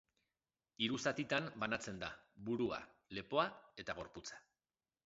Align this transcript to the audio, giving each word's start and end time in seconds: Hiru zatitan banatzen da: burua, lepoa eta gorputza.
Hiru 0.85 0.97
zatitan 1.11 1.49
banatzen 1.65 2.01
da: 2.05 2.09
burua, 2.49 2.81
lepoa 3.19 3.47
eta 3.87 3.99
gorputza. 4.03 4.43